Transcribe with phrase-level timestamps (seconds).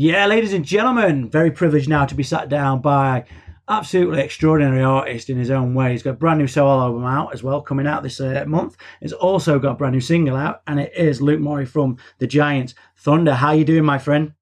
[0.00, 3.24] Yeah, ladies and gentlemen, very privileged now to be sat down by
[3.66, 5.90] absolutely extraordinary artist in his own way.
[5.90, 8.76] He's got a brand new solo album out as well, coming out this uh, month.
[9.00, 12.28] He's also got a brand new single out, and it is Luke Morley from the
[12.28, 12.76] Giants.
[12.94, 14.34] Thunder, how you doing, my friend?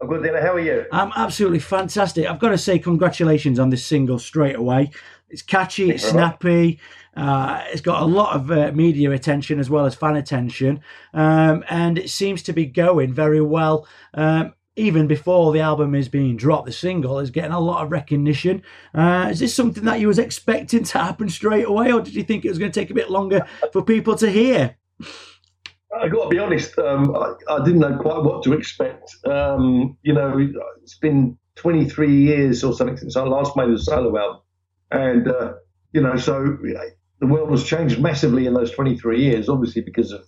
[0.00, 0.40] I'm good, Dylan.
[0.40, 0.86] How are you?
[0.90, 2.26] I'm absolutely fantastic.
[2.26, 4.92] I've got to say congratulations on this single straight away.
[5.34, 6.78] It's catchy, it's snappy.
[7.16, 10.80] Uh, it's got a lot of uh, media attention as well as fan attention,
[11.12, 13.84] um, and it seems to be going very well.
[14.14, 17.90] Um, even before the album is being dropped, the single is getting a lot of
[17.90, 18.62] recognition.
[18.94, 22.22] Uh, is this something that you was expecting to happen straight away, or did you
[22.22, 24.76] think it was going to take a bit longer for people to hear?
[26.00, 29.16] I got to be honest, um, I, I, didn't know quite what to expect.
[29.26, 30.48] Um, you know,
[30.80, 34.40] it's been 23 years or something since I last made a solo album,
[34.94, 35.54] and uh,
[35.92, 36.58] you know, so
[37.20, 40.24] the world has changed massively in those 23 years, obviously because of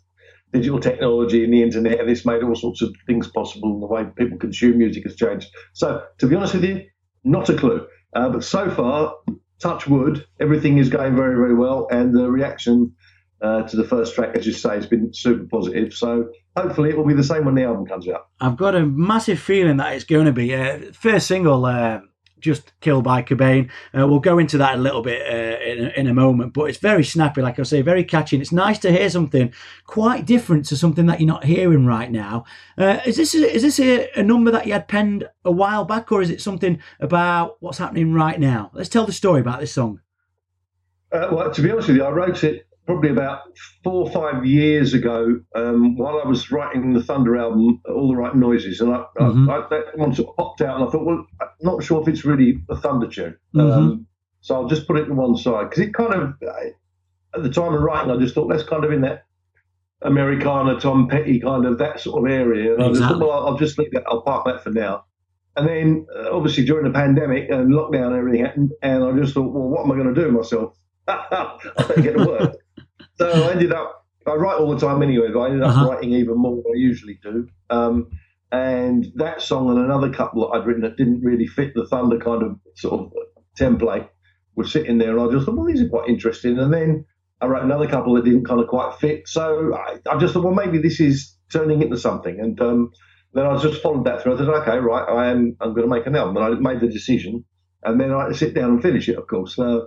[0.53, 3.73] digital technology and the internet, and it's made all sorts of things possible.
[3.73, 5.49] And the way people consume music has changed.
[5.73, 6.85] So, to be honest with you,
[7.25, 7.87] not a clue.
[8.15, 9.15] Uh, but so far,
[9.61, 12.95] touch wood, everything is going very, very well, and the reaction
[13.43, 15.93] uh, to the first track, as you say, has been super positive.
[15.93, 18.29] So hopefully it will be the same when the album comes out.
[18.41, 20.55] I've got a massive feeling that it's going to be.
[20.55, 22.01] Uh, first single, uh,
[22.39, 23.71] just killed by Cobain.
[23.97, 26.79] Uh, we'll go into that a little bit uh, in, in, a moment, but it's
[26.79, 28.37] very snappy, like I say, very catchy.
[28.37, 29.53] And it's nice to hear something
[29.87, 32.45] quite different to something that you're not hearing right now.
[32.79, 35.85] Uh, is this a, is this a, a, number that you had penned a while
[35.85, 38.71] back, or is it something about what's happening right now?
[38.75, 40.01] Let's tell the story about this song.
[41.13, 43.41] Uh, well, to be honest with you, I wrote it probably about
[43.83, 48.17] four or five years ago, um, while I was writing the Thunder album, All the
[48.17, 49.51] Right Noises, and I, mm-hmm.
[49.51, 52.01] I, I, that one sort of popped out, and I thought, well, I'm not sure
[52.01, 53.37] if it's really a Thunder tune.
[53.55, 53.71] Mm-hmm.
[53.71, 54.07] Um,
[54.41, 56.35] so I'll just put it to one side because it kind of,
[57.35, 59.25] at the time of writing, I just thought that's kind of in that
[60.03, 62.75] Americana, Tom Petty kind of that sort of area.
[62.75, 62.87] And exactly.
[62.87, 65.05] I just thought, well, I'll just leave that, I'll park that for now.
[65.57, 69.35] And then, uh, obviously, during the pandemic and lockdown and everything happened, and I just
[69.35, 70.77] thought, well, what am I going to do with myself?
[71.09, 72.57] I better get to work.
[73.19, 75.91] So I ended up, I write all the time anyway, but I ended up uh-huh.
[75.91, 77.49] writing even more than I usually do.
[77.71, 78.11] Um,
[78.53, 82.19] and that song and another couple that I'd written that didn't really fit the Thunder
[82.19, 83.13] kind of sort of
[83.59, 84.09] template
[84.55, 85.17] were sitting there.
[85.17, 86.59] And I just thought, well, these are quite interesting.
[86.59, 87.05] And then
[87.41, 89.29] I wrote another couple that didn't kind of quite fit.
[89.29, 92.41] So I, I just thought, well, maybe this is turning into something.
[92.41, 92.93] And um,
[93.35, 94.35] then I just followed that through.
[94.35, 96.37] I said, okay, right, I am, I'm going to make an album.
[96.37, 97.45] And I made the decision.
[97.83, 99.59] And then I had to sit down and finish it, of course.
[99.59, 99.81] Uh,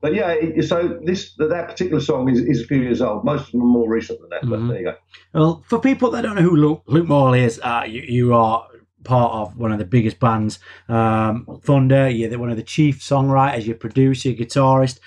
[0.00, 3.24] but yeah, so this that particular song is, is a few years old.
[3.24, 4.42] Most of them are more recent than that.
[4.42, 4.50] Mm-hmm.
[4.50, 4.96] But there you go.
[5.32, 8.66] Well, for people that don't know who Luke, Luke Morley is, uh, you, you, are
[9.04, 10.58] part of one of the biggest bands,
[10.88, 12.10] um, Thunder.
[12.10, 13.66] You're one of the chief songwriters.
[13.66, 15.00] You're producer, you're guitarist.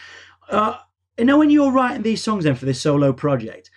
[0.49, 0.77] Uh,
[1.17, 3.69] you know, when you're writing these songs then for this solo project,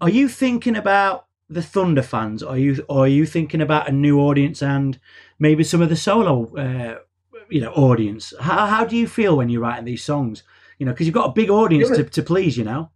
[0.00, 2.42] are you thinking about the Thunder fans?
[2.42, 4.98] Or are you or are you thinking about a new audience and
[5.38, 6.54] maybe some of the solo?
[6.56, 6.98] Uh,
[7.48, 8.34] you know, audience.
[8.40, 10.42] How, how do you feel when you're writing these songs?
[10.78, 12.90] You know, because you've got a big audience to, to please, you know.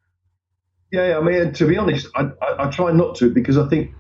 [0.93, 3.93] Yeah, I mean, to be honest, I, I, I, try not to because I think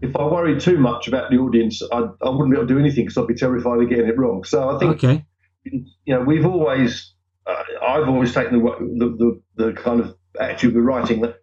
[0.00, 2.78] if I worry too much about the audience, I, I wouldn't be able to do
[2.78, 4.44] anything because I'd be terrified of getting it wrong.
[4.44, 5.26] So I think, okay.
[5.64, 7.12] you know, we've always,
[7.46, 11.42] uh, I've always taken the, the, the, the, kind of attitude with writing that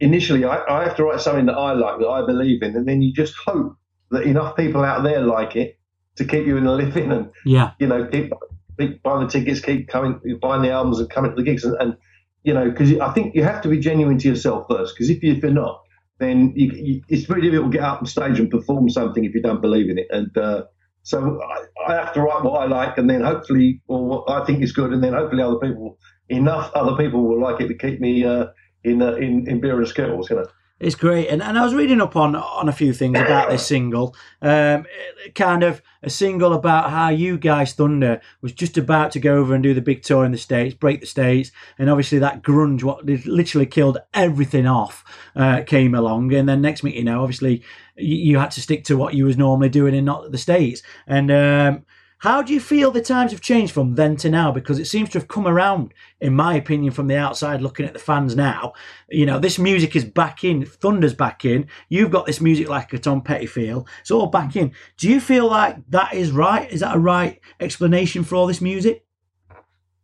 [0.00, 2.88] initially I, I have to write something that I like, that I believe in, and
[2.88, 3.76] then you just hope
[4.10, 5.78] that enough people out there like it
[6.16, 7.72] to keep you in the living and, yeah.
[7.78, 8.32] you know, keep
[8.78, 11.76] keep buying the tickets, keep coming, buying the albums, and coming to the gigs, and,
[11.80, 11.96] and
[12.44, 14.94] you know, because I think you have to be genuine to yourself first.
[14.94, 15.82] Because if, you, if you're not,
[16.18, 19.34] then you, you, it's very difficult to get up on stage and perform something if
[19.34, 20.06] you don't believe in it.
[20.10, 20.64] And uh,
[21.02, 24.44] so I, I, have to write what I like, and then hopefully, or what I
[24.44, 27.74] think is good, and then hopefully other people, enough other people will like it to
[27.74, 28.46] keep me uh,
[28.84, 30.46] in, uh, in in beer and skittles, you know.
[30.80, 33.66] It's great, and, and I was reading up on on a few things about this
[33.66, 34.14] single.
[34.40, 34.86] Um,
[35.34, 39.54] kind of a single about how you guys Thunder was just about to go over
[39.54, 42.84] and do the big tour in the states, break the states, and obviously that grunge,
[42.84, 45.04] what literally killed everything off,
[45.34, 47.60] uh, came along, and then next week, you know, obviously
[47.96, 50.84] you, you, had to stick to what you was normally doing in not the states,
[51.08, 51.84] and um,
[52.18, 54.50] how do you feel the times have changed from then to now?
[54.50, 57.92] Because it seems to have come around, in my opinion, from the outside looking at
[57.92, 58.72] the fans now.
[59.08, 61.68] You know, this music is back in, Thunder's back in.
[61.88, 63.86] You've got this music like a Tom Petty feel.
[64.00, 64.72] It's all back in.
[64.96, 66.68] Do you feel like that is right?
[66.70, 69.04] Is that a right explanation for all this music?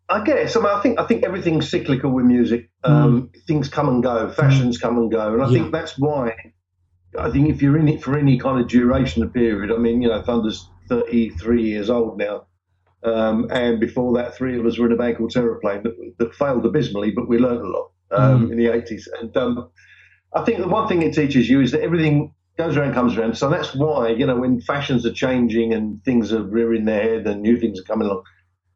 [0.09, 0.55] I guess.
[0.55, 2.71] I mean, I think I think everything's cyclical with music.
[2.85, 3.47] Um, mm.
[3.47, 4.83] Things come and go, fashions mm.
[4.83, 5.53] come and go, and I yeah.
[5.53, 6.35] think that's why.
[7.19, 10.03] I think if you're in it for any kind of duration of period, I mean,
[10.03, 12.47] you know, Thunder's 33 years old now.
[13.03, 16.35] Um, and before that, three of us were in a band called Terraplane that, that
[16.35, 18.53] failed abysmally, but we learned a lot um, mm.
[18.53, 19.03] in the 80s.
[19.21, 19.71] And um,
[20.35, 23.37] I think the one thing it teaches you is that everything goes around, comes around.
[23.37, 27.27] So that's why, you know, when fashions are changing and things are rearing their head
[27.27, 28.23] and new things are coming along,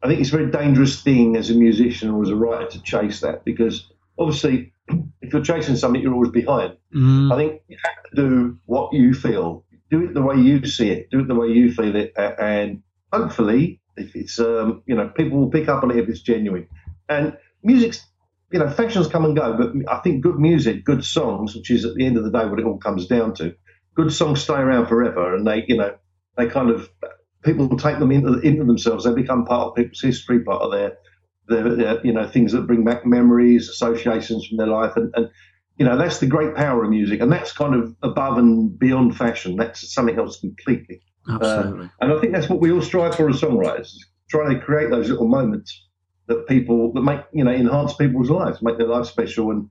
[0.03, 2.83] I think it's a very dangerous thing as a musician or as a writer to
[2.83, 4.73] chase that because obviously,
[5.23, 6.77] if you're chasing something, you're always behind.
[6.95, 7.33] Mm.
[7.33, 10.91] I think you have to do what you feel, do it the way you see
[10.91, 12.83] it, do it the way you feel it, and
[13.13, 16.69] hopefully, if it's um, you know, people will pick up on it if it's genuine.
[17.09, 18.07] And music's
[18.51, 21.85] you know, fashions come and go, but I think good music, good songs, which is
[21.85, 23.55] at the end of the day what it all comes down to,
[23.95, 25.95] good songs stay around forever, and they, you know,
[26.37, 26.89] they kind of
[27.45, 29.05] people take them into into themselves.
[29.05, 30.97] They become part of people's history, part of their,
[31.49, 35.29] their you know, things that bring back memories, associations from their life, and, and
[35.79, 39.17] you know, that's the great power of music, and that's kind of above and beyond
[39.17, 39.57] fashion.
[39.57, 41.01] That's something else completely.
[41.31, 41.87] Absolutely.
[41.87, 43.95] Uh, and I think that's what we all strive for as songwriters,
[44.29, 45.87] trying to create those little moments
[46.27, 49.71] that people that make you know enhance people's lives, make their life special, and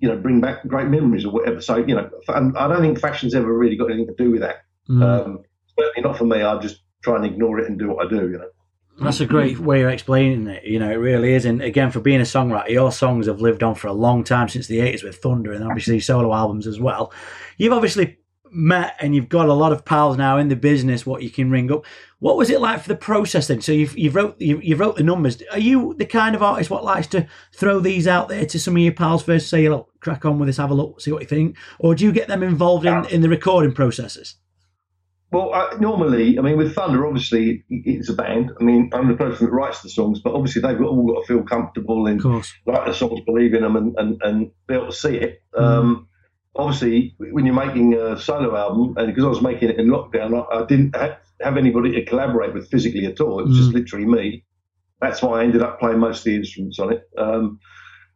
[0.00, 1.60] you know bring back great memories or whatever.
[1.60, 4.40] So you know, and I don't think fashion's ever really got anything to do with
[4.40, 4.64] that.
[4.88, 5.02] Mm.
[5.02, 5.38] Um,
[5.78, 6.42] certainly not for me.
[6.42, 8.28] I just try and ignore it and do what I do.
[8.30, 8.50] You know.
[8.98, 9.64] That's a great mm-hmm.
[9.64, 10.64] way of explaining it.
[10.64, 11.44] You know, it really is.
[11.44, 14.48] And again, for being a songwriter, your songs have lived on for a long time
[14.48, 17.12] since the 80s with Thunder and obviously solo albums as well.
[17.58, 18.18] You've obviously
[18.50, 21.50] met and you've got a lot of pals now in the business what you can
[21.50, 21.84] ring up
[22.20, 24.96] what was it like for the process then so you've, you've wrote you, you wrote
[24.96, 28.46] the numbers are you the kind of artist what likes to throw these out there
[28.46, 31.00] to some of your pals first say look crack on with this have a look
[31.00, 34.36] see what you think or do you get them involved in, in the recording processes
[35.32, 38.52] well, uh, normally, I mean, with Thunder, obviously, it's a band.
[38.60, 41.26] I mean, I'm the person that writes the songs, but obviously, they've all got to
[41.26, 44.92] feel comfortable and write the songs, believe in them, and, and, and be able to
[44.92, 45.42] see it.
[45.54, 45.62] Mm.
[45.62, 46.08] Um,
[46.54, 50.46] obviously, when you're making a solo album, and because I was making it in lockdown,
[50.50, 53.40] I, I didn't have anybody to collaborate with physically at all.
[53.40, 53.60] It was mm.
[53.60, 54.44] just literally me.
[55.00, 57.02] That's why I ended up playing most of the instruments on it.
[57.18, 57.58] Um,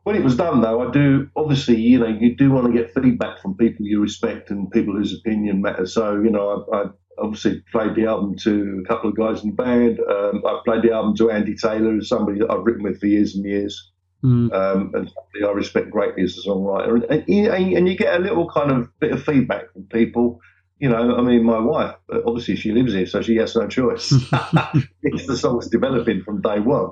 [0.05, 2.95] when it was done, though, I do obviously, you know, you do want to get
[2.95, 5.93] feedback from people you respect and people whose opinion matters.
[5.93, 6.85] So, you know, I, I
[7.19, 10.01] obviously played the album to a couple of guys in the band.
[10.01, 13.35] Um, I played the album to Andy Taylor, somebody that I've written with for years
[13.35, 13.91] and years.
[14.25, 14.53] Mm.
[14.53, 15.11] Um, and
[15.43, 16.95] I respect greatly as a songwriter.
[17.11, 20.41] And, and, and, you get a little kind of bit of feedback from people.
[20.79, 24.12] You know, I mean, my wife, obviously she lives here, so she has no choice.
[25.03, 26.91] it's the song's developing from day one.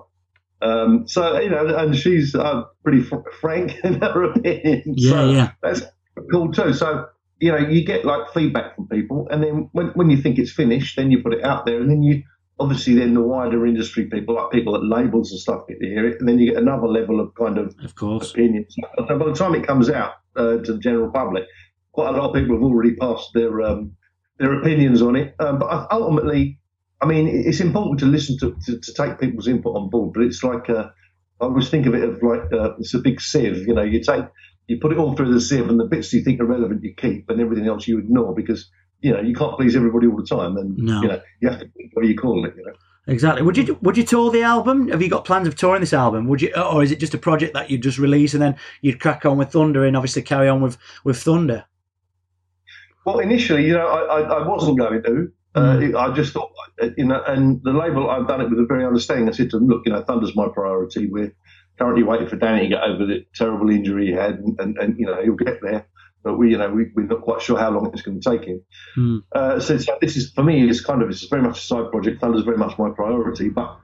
[0.60, 4.82] Um, so, you know, and she's uh, pretty fr- frank in her opinion.
[4.96, 5.50] Yeah, so yeah.
[5.62, 5.82] That's
[6.30, 6.72] cool too.
[6.72, 7.06] So,
[7.40, 9.28] you know, you get like feedback from people.
[9.30, 11.90] And then when, when you think it's finished, then you put it out there and
[11.90, 12.22] then you
[12.60, 16.06] obviously then the wider industry people, like people at labels and stuff, get to hear
[16.08, 18.74] it, and then you get another level of kind of, of course, opinions.
[18.96, 21.44] So by the time it comes out uh, to the general public,
[21.92, 23.92] quite a lot of people have already passed their um,
[24.38, 25.34] their opinions on it.
[25.38, 26.58] Um, but ultimately,
[27.00, 30.12] I mean, it's important to listen to, to, to take people's input on board.
[30.14, 30.88] But it's like uh,
[31.40, 33.68] I always think of it as like uh, it's a big sieve.
[33.68, 34.24] You know, you take
[34.68, 36.94] you put it all through the sieve, and the bits you think are relevant you
[36.94, 38.70] keep, and everything else you ignore because
[39.00, 41.02] you know, you can't please everybody all the time, and no.
[41.02, 42.72] you know, you have to what do you call it, you know.
[43.06, 43.42] Exactly.
[43.42, 44.88] Would you would you tour the album?
[44.88, 46.28] Have you got plans of touring this album?
[46.28, 49.00] Would you, or is it just a project that you just release and then you'd
[49.00, 51.64] crack on with Thunder and obviously carry on with with Thunder?
[53.06, 55.32] Well, initially, you know, I, I, I wasn't going to.
[55.54, 55.96] Uh, mm.
[55.96, 56.50] I just thought,
[56.98, 59.28] you know, and the label, I've done it with a very understanding.
[59.28, 61.06] I said to them, look, you know, Thunder's my priority.
[61.06, 61.34] We're
[61.78, 64.98] currently waiting for Danny to get over the terrible injury he had, and, and, and
[64.98, 65.86] you know, he'll get there
[66.22, 68.44] but we, you know, we, we're not quite sure how long it's going to take
[68.44, 68.62] him.
[68.96, 69.22] Mm.
[69.32, 71.90] Uh, so, so, this is for me, it's kind of it's very much a side
[71.90, 72.20] project.
[72.20, 73.78] Thunder's very much my priority, but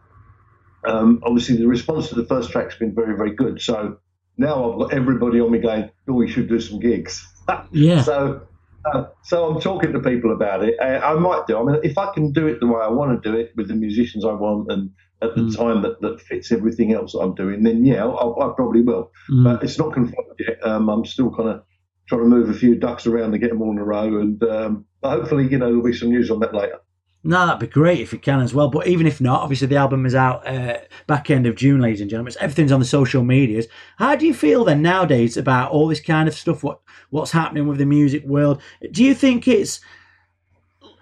[0.84, 3.60] um, obviously the response to the first track's been very, very good.
[3.62, 3.98] So
[4.36, 7.26] now I've got everybody on me going, "Oh, we should do some gigs."
[7.70, 8.02] yeah.
[8.02, 8.46] So.
[8.84, 10.74] Uh, so I'm talking to people about it.
[10.80, 11.58] Uh, I might do.
[11.58, 13.68] I mean, if I can do it the way I want to do it with
[13.68, 14.90] the musicians I want and
[15.22, 15.56] at the mm.
[15.56, 19.10] time that, that fits everything else that I'm doing, then yeah, I'll, I probably will.
[19.30, 19.44] Mm.
[19.44, 20.64] But it's not confirmed yet.
[20.66, 21.62] Um, I'm still kind of
[22.08, 24.20] trying to move a few ducks around to get them all in a row.
[24.20, 26.80] And um, hopefully, you know, there'll be some news on that later.
[27.26, 28.68] No, that'd be great if you can as well.
[28.68, 32.02] But even if not, obviously the album is out uh, back end of June, ladies
[32.02, 32.34] and gentlemen.
[32.38, 33.66] Everything's on the social medias.
[33.96, 36.62] How do you feel then nowadays about all this kind of stuff?
[36.62, 38.60] What what's happening with the music world?
[38.90, 39.80] Do you think it's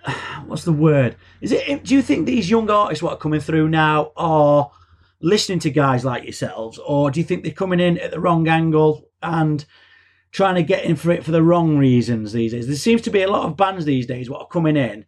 [0.47, 1.17] what's the word?
[1.41, 1.85] Is it?
[1.85, 4.71] Do you think these young artists what are coming through now are
[5.21, 8.47] listening to guys like yourselves, or do you think they're coming in at the wrong
[8.47, 9.65] angle and
[10.33, 12.67] trying to get in for it for the wrong reasons these days.
[12.67, 15.05] There seems to be a lot of bands these days what are coming in,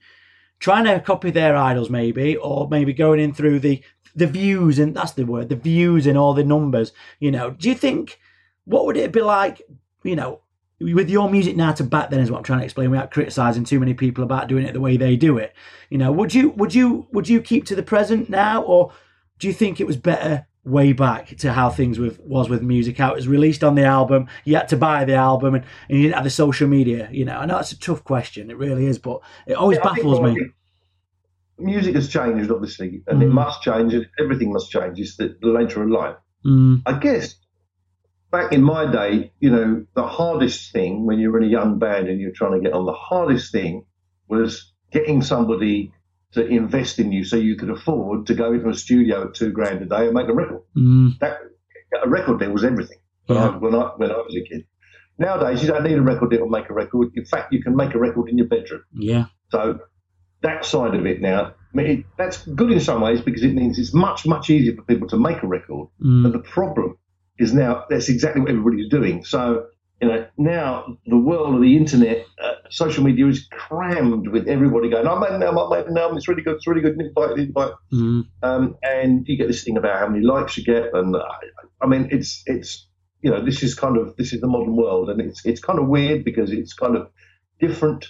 [0.64, 3.82] trying to copy their idols maybe, or maybe going in through the
[4.16, 6.90] the views and that's the word, the views and all the numbers.
[7.20, 8.18] You know, do you think
[8.64, 9.60] what would it be like?
[10.04, 10.40] You know,
[10.80, 13.64] with your music now to back then is what I'm trying to explain without criticizing
[13.64, 15.52] too many people about doing it the way they do it.
[15.90, 18.90] You know, would you would you would you keep to the present now, or
[19.38, 22.98] do you think it was better way back to how things with was with music,
[22.98, 24.26] how it was released on the album.
[24.44, 27.08] You had to buy the album, and, and you didn't have the social media.
[27.12, 28.50] You know, I know it's a tough question.
[28.50, 30.36] It really is, but it always Yeah, baffles me.
[31.58, 33.32] Music has changed, obviously, and it Mm.
[33.32, 33.94] must change.
[34.18, 34.98] Everything must change.
[34.98, 36.16] It's the, the nature of life.
[36.44, 37.36] Mm, I guess
[38.30, 41.78] back in my day, you know, the hardest thing when you were in a young
[41.78, 43.84] band and you're trying to get on, the hardest thing
[44.28, 45.92] was getting somebody
[46.34, 49.50] to invest in you so you could afford to go into a studio at two
[49.52, 50.62] grand a day and make a record.
[50.76, 51.38] mm, That
[52.02, 53.48] a record deal was everything when, Yeah.
[53.48, 54.66] I, when I when I was a kid.
[55.18, 57.10] Nowadays, you don't need a record deal to make a record.
[57.14, 58.82] In fact, you can make a record in your bedroom.
[58.92, 59.26] yeah.
[59.50, 59.78] So
[60.42, 61.40] that side of it now,
[61.72, 64.74] I mean, it, that's good in some ways because it means it's much much easier
[64.74, 65.88] for people to make a record.
[66.04, 66.98] Mm, But the problem
[67.38, 69.24] is now that's exactly what everybody's doing.
[69.24, 69.66] So,
[70.04, 74.90] you know, now the world of the internet, uh, social media is crammed with everybody
[74.90, 77.00] going, I'm making an album, I'm making an album, it's really good, it's really good,
[77.00, 77.72] invite, invite.
[77.92, 80.92] mm, Um, and you get this thing about how many likes you get.
[80.92, 81.20] And I,
[81.80, 82.86] I mean, it's, it's,
[83.22, 85.08] you know, this is kind of, this is the modern world.
[85.08, 87.08] And it's, it's kind of weird because it's kind of
[87.58, 88.06] different,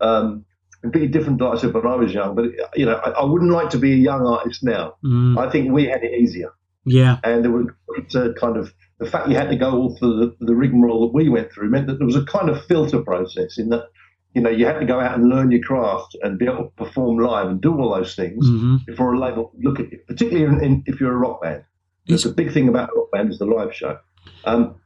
[0.00, 0.46] um,
[0.80, 2.34] completely different, I said, when I was young.
[2.34, 4.94] But, you know, I, I wouldn't like to be a young artist now.
[5.04, 6.52] mm, I think we had it easier
[6.86, 7.18] yeah.
[7.24, 7.76] and there were
[8.14, 11.12] uh, kind of the fact you had to go all through the, the rigmarole that
[11.14, 13.84] we went through meant that there was a kind of filter process in that
[14.34, 16.70] you know you had to go out and learn your craft and be able to
[16.84, 20.44] perform live and do all those things hmm before a label look at you, particularly
[20.46, 21.64] in, in, if you're a rock band.
[22.06, 23.98] It's- the big thing about a rock band is the live show.
[24.44, 24.76] Um,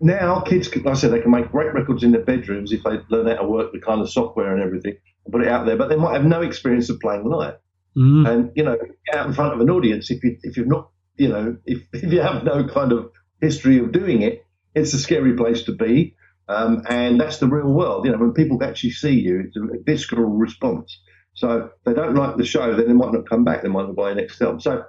[0.00, 2.82] now kids, can- like I said, they can make great records in their bedrooms if
[2.84, 5.66] they learn how to work the kind of software and everything and put it out
[5.66, 7.56] there, but they might have no experience of playing live
[7.94, 8.78] Mm, and you know
[9.12, 10.88] out in front of an audience if you if you've not
[11.22, 13.10] you know if, if you have no kind of
[13.40, 16.16] history of doing it it's a scary place to be.
[16.48, 18.04] Um, and that's the real world.
[18.06, 21.00] You know when people actually see you it's a visceral response.
[21.34, 23.62] So if they don't like the show then they might not come back.
[23.62, 24.84] They might not buy an next album so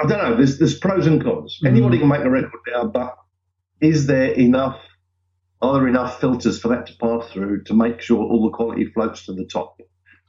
[0.00, 0.36] I don't know.
[0.36, 1.58] There's there's pros and cons.
[1.62, 1.68] Mhm.
[1.68, 3.16] anybody can make a record now but
[3.80, 4.80] is there enough
[5.62, 8.86] are there enough filters for that to pass through to make sure all the quality
[8.86, 9.76] floats to the top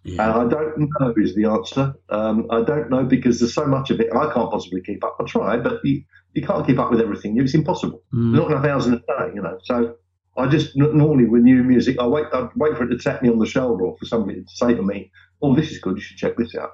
[0.04, 0.24] yeah.
[0.40, 1.94] and I don't know is the answer.
[2.10, 4.08] Um, I don't know because there's so much of it.
[4.14, 5.18] I can't possibly keep up.
[5.20, 6.04] I try, but you,
[6.34, 7.40] you can't keep up with everything.
[7.40, 8.02] It's impossible.
[8.14, 9.58] Mm, There's not enough hours in a day, you know.
[9.64, 9.96] So
[10.38, 12.26] I just n- normally with new music, I wait.
[12.34, 14.74] I wait for it to tap me on the shoulder or for somebody to say
[14.74, 15.96] to me, "Oh, this is good.
[15.98, 16.72] You should check this out."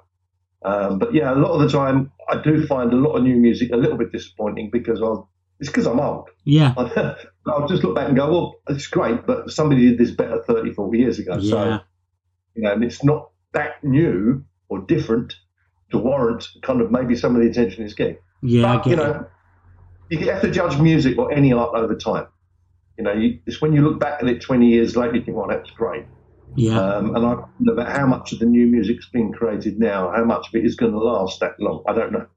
[0.63, 3.35] Um, but yeah, a lot of the time, I do find a lot of new
[3.35, 5.23] music a little bit disappointing because I'm.
[5.61, 6.27] It's because I'm old.
[6.43, 6.73] yeah.
[7.47, 10.73] I'll just look back and go, well, it's great, but somebody did this better 30,
[10.73, 11.39] 40 years ago.
[11.39, 11.79] So Yeah.
[12.55, 15.33] You know, and it's not that new or different
[15.91, 18.17] to warrant kind of maybe some of the attention it's getting.
[18.41, 18.71] Yeah.
[18.71, 19.11] I but, you get it.
[19.11, 19.27] know,
[20.09, 22.27] you have to judge music or any art over time.
[22.97, 25.37] You know, you, it's when you look back at it 20 years later, you think,
[25.37, 26.05] well, that's great.
[26.55, 26.79] Yeah.
[26.79, 30.23] Um, and I wonder about how much of the new music's being created now, how
[30.23, 31.83] much of it is going to last that long.
[31.87, 32.27] I don't know.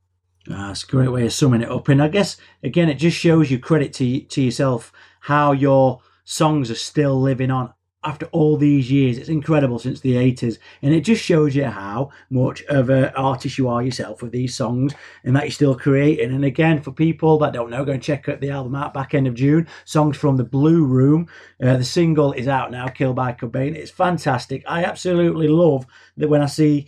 [0.51, 1.89] Ah, That's a great way of summing it up.
[1.89, 6.71] And I guess, again, it just shows you credit to, to yourself how your songs
[6.71, 7.73] are still living on
[8.05, 9.19] after all these years.
[9.19, 10.59] It's incredible since the 80s.
[10.83, 14.55] And it just shows you how much of an artist you are yourself with these
[14.55, 16.33] songs and that you're still creating.
[16.33, 19.15] And again, for people that don't know, go and check out the album out back
[19.15, 19.67] end of June.
[19.85, 21.27] Songs from the Blue Room.
[21.63, 23.75] Uh, the single is out now, Killed by Cobain.
[23.75, 24.63] It's fantastic.
[24.67, 25.87] I absolutely love
[26.17, 26.87] that when I see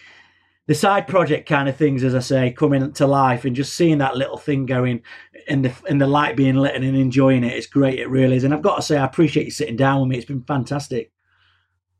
[0.71, 3.99] the side project kind of things, as I say, coming to life and just seeing
[3.99, 5.03] that little thing going
[5.49, 7.55] and the and the light being lit and enjoying it.
[7.55, 8.45] It's great, it really is.
[8.45, 10.17] And I've got to say, I appreciate you sitting down with me.
[10.17, 11.11] It's been fantastic.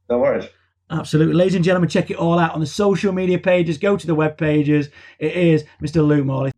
[0.09, 0.45] No worries.
[0.89, 1.35] Absolutely.
[1.35, 3.77] Ladies and gentlemen, check it all out on the social media pages.
[3.77, 4.89] Go to the web pages.
[5.19, 6.07] It is Mr.
[6.07, 6.53] Luke Morley.